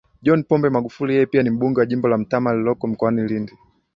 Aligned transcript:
John 0.25 0.43
Pombe 0.43 0.69
Magufuli 0.69 1.13
Yeye 1.13 1.25
pia 1.25 1.43
ni 1.43 1.49
mbunge 1.49 1.79
wa 1.79 1.85
jimbo 1.85 2.07
la 2.07 2.17
Mtama 2.17 2.51
lililoko 2.51 2.87
mkoani 2.87 3.27
Lindi 3.27 3.53